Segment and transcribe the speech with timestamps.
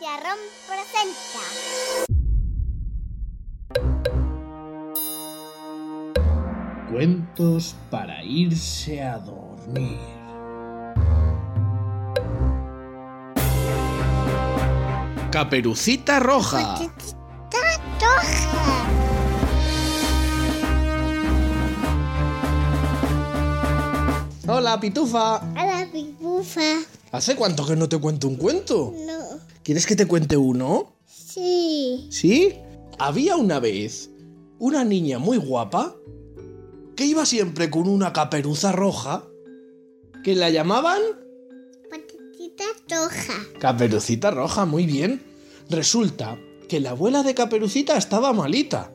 [0.00, 1.42] Ciarrón presenta.
[6.90, 9.98] Cuentos para irse a dormir.
[15.30, 16.76] Caperucita Roja.
[16.76, 16.90] Roja.
[24.48, 25.42] Hola, Pitufa.
[25.52, 26.78] Hola, Pipufa.
[27.12, 28.94] ¿Hace cuánto que no te cuento un cuento?
[28.96, 29.49] No.
[29.70, 30.96] ¿Quieres que te cuente uno?
[31.06, 32.08] Sí.
[32.10, 32.56] ¿Sí?
[32.98, 34.10] Había una vez
[34.58, 35.94] una niña muy guapa
[36.96, 39.28] que iba siempre con una caperuza roja
[40.24, 41.00] que la llamaban
[41.88, 43.32] Patatita roja.
[43.60, 45.22] Caperucita Roja, muy bien.
[45.68, 46.36] Resulta
[46.68, 48.92] que la abuela de Caperucita estaba malita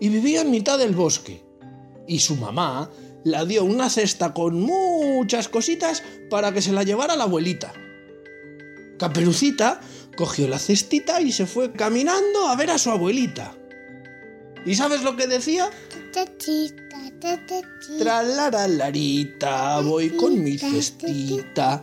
[0.00, 1.44] y vivía en mitad del bosque.
[2.08, 2.90] Y su mamá
[3.22, 7.72] la dio una cesta con muchas cositas para que se la llevara la abuelita.
[8.98, 9.80] Caperucita
[10.16, 13.54] cogió la cestita y se fue caminando a ver a su abuelita.
[14.64, 15.70] ¿Y sabes lo que decía?
[17.98, 21.82] Tralaralarita, voy con mi cestita.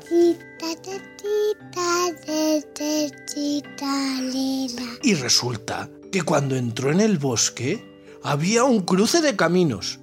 [5.02, 7.84] Y resulta que cuando entró en el bosque
[8.22, 10.00] había un cruce de caminos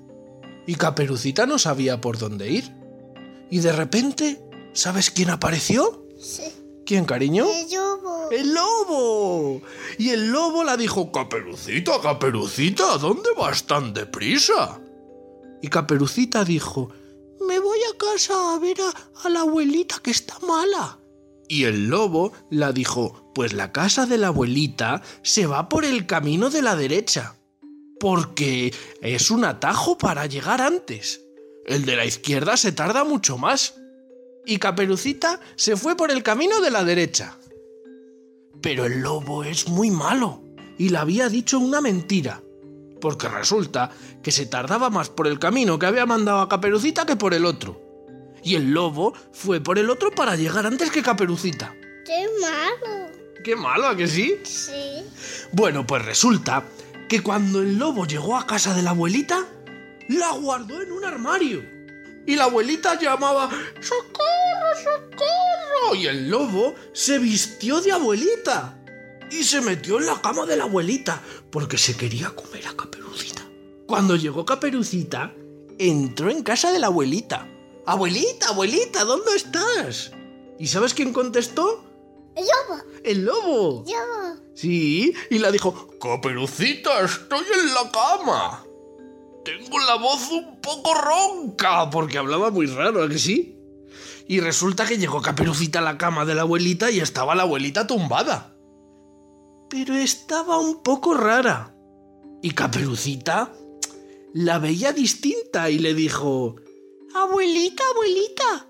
[0.67, 2.73] y Caperucita no sabía por dónde ir.
[3.51, 4.41] Y de repente,
[4.73, 6.07] ¿sabes quién apareció?
[6.19, 6.60] Sí.
[6.91, 7.47] ¿Quién, cariño?
[7.49, 8.31] El lobo.
[8.33, 9.63] ¡El lobo!
[9.97, 14.81] Y el lobo la dijo, Caperucita, Caperucita, ¿dónde vas tan deprisa?
[15.63, 16.91] Y Caperucita dijo,
[17.47, 20.99] me voy a casa a ver a, a la abuelita que está mala.
[21.47, 26.07] Y el lobo la dijo, pues la casa de la abuelita se va por el
[26.07, 27.37] camino de la derecha,
[28.01, 31.21] porque es un atajo para llegar antes.
[31.67, 33.75] El de la izquierda se tarda mucho más.
[34.47, 37.37] Y Caperucita se fue por el camino de la derecha.
[38.61, 40.43] Pero el lobo es muy malo
[40.79, 42.43] y le había dicho una mentira,
[43.01, 43.91] porque resulta
[44.23, 47.47] que se tardaba más por el camino que había mandado a Caperucita que por el
[47.47, 47.81] otro.
[48.43, 51.75] Y el lobo fue por el otro para llegar antes que Caperucita.
[52.05, 53.11] Qué malo.
[53.45, 54.37] ¡Qué malo, ¿a que sí?
[54.45, 55.03] Sí.
[55.53, 56.65] Bueno, pues resulta
[57.09, 59.47] que cuando el lobo llegó a casa de la abuelita,
[60.09, 61.63] la guardó en un armario.
[62.27, 63.51] Y la abuelita llamaba
[63.81, 65.95] ¡Socorro, socorro!
[65.95, 68.79] Y el lobo se vistió de abuelita.
[69.31, 73.43] Y se metió en la cama de la abuelita porque se quería comer a Caperucita.
[73.87, 75.35] Cuando llegó Caperucita,
[75.79, 77.49] entró en casa de la abuelita.
[77.87, 80.13] Abuelita, abuelita, ¿dónde estás?
[80.59, 81.85] ¿Y sabes quién contestó?
[82.37, 82.83] El lobo.
[83.03, 83.85] El lobo.
[83.87, 84.41] Lobo.
[84.55, 88.65] Sí, y la dijo, Caperucita, estoy en la cama.
[89.45, 93.57] Tengo la voz un poco ronca, porque hablaba muy raro, ¿a que sí?
[94.29, 97.87] Y resulta que llegó Caperucita a la cama de la abuelita y estaba la abuelita
[97.87, 98.55] tumbada.
[99.69, 101.75] Pero estaba un poco rara.
[102.43, 103.53] Y Caperucita
[104.33, 106.57] la veía distinta y le dijo,
[107.15, 108.69] Abuelita, abuelita,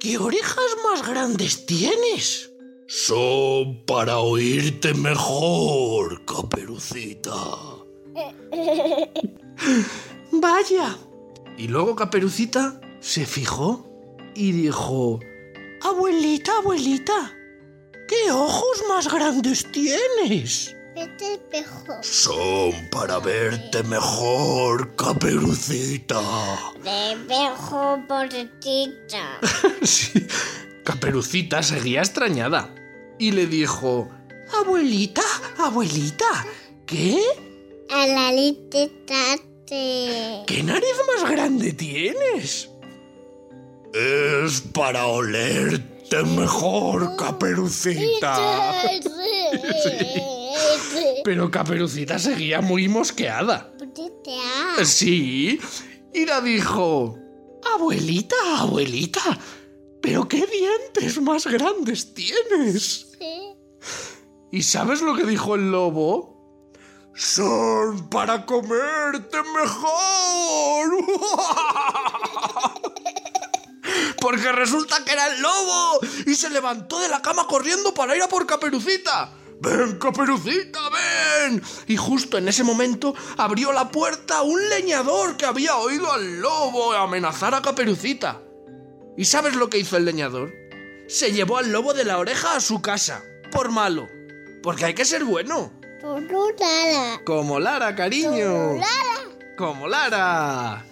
[0.00, 2.50] ¿qué orejas más grandes tienes?
[2.86, 7.34] Son para oírte mejor, Caperucita.
[10.32, 10.96] Vaya.
[11.56, 13.86] Y luego Caperucita se fijó
[14.34, 15.20] y dijo,
[15.82, 17.32] Abuelita, abuelita,
[18.08, 20.74] ¿qué ojos más grandes tienes?
[20.94, 21.94] Vete espejo.
[22.02, 26.20] Son para verte mejor, Caperucita.
[26.82, 29.38] De espejo portita.
[29.82, 30.26] Sí.
[30.84, 32.74] Caperucita seguía extrañada
[33.18, 34.08] y le dijo,
[34.60, 35.22] Abuelita,
[35.58, 36.26] abuelita,
[36.86, 37.20] ¿qué?
[37.94, 38.32] A la
[39.06, 40.44] tate.
[40.46, 42.70] ¿Qué nariz más grande tienes?
[43.92, 48.72] Es para olerte mejor, Caperucita.
[51.24, 53.70] Pero Caperucita seguía muy mosqueada.
[54.84, 55.60] Sí,
[56.14, 57.18] y la dijo,
[57.74, 59.38] Abuelita, abuelita,
[60.00, 63.12] pero qué dientes más grandes tienes.
[64.50, 66.31] ¿Y sabes lo que dijo el lobo?
[67.14, 70.88] Son para comerte mejor.
[74.20, 78.22] Porque resulta que era el lobo y se levantó de la cama corriendo para ir
[78.22, 79.34] a por Caperucita.
[79.60, 81.62] ¡Ven, Caperucita, ven!
[81.86, 86.92] Y justo en ese momento abrió la puerta un leñador que había oído al lobo
[86.92, 88.40] amenazar a Caperucita.
[89.16, 90.52] ¿Y sabes lo que hizo el leñador?
[91.08, 94.08] Se llevó al lobo de la oreja a su casa, por malo.
[94.62, 95.81] Porque hay que ser bueno.
[96.02, 98.80] Por una Como Lara, cariño.
[99.56, 100.84] Como Lara.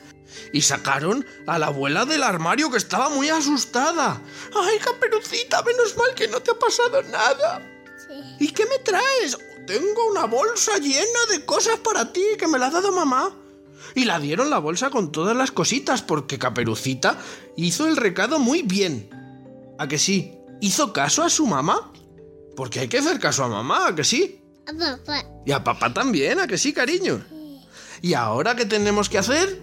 [0.52, 4.22] Y sacaron a la abuela del armario que estaba muy asustada.
[4.54, 5.62] ¡Ay, Caperucita!
[5.62, 7.60] Menos mal que no te ha pasado nada.
[8.38, 9.36] ¿Y qué me traes?
[9.66, 13.34] Tengo una bolsa llena de cosas para ti que me la ha dado mamá.
[13.96, 17.18] Y la dieron la bolsa con todas las cositas porque Caperucita
[17.56, 19.10] hizo el recado muy bien.
[19.76, 20.36] ¿A que sí?
[20.60, 21.92] ¿Hizo caso a su mamá?
[22.54, 24.39] Porque hay que hacer caso a mamá, ¿a que sí?
[24.70, 25.24] A papá.
[25.44, 27.20] Y a papá también, ¿a que sí, cariño?
[28.02, 29.60] ¿Y ahora qué tenemos que hacer?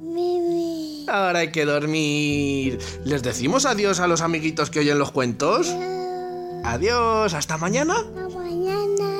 [0.00, 1.06] Mimi.
[1.08, 2.78] Ahora hay que dormir.
[3.04, 5.68] ¿Les decimos adiós a los amiguitos que oyen los cuentos?
[6.64, 7.94] Adiós, hasta mañana.
[7.94, 9.10] Hasta mañana.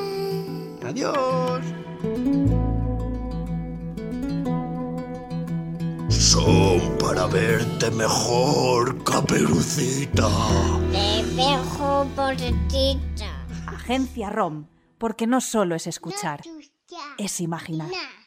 [0.89, 1.61] Adiós.
[6.09, 10.27] Son para verte mejor, caperucita.
[10.91, 11.85] Te dejo.
[13.67, 14.65] Agencia ROM,
[14.97, 16.97] porque no solo es escuchar, Escucha.
[17.17, 17.89] es imaginar.
[17.89, 18.24] Na.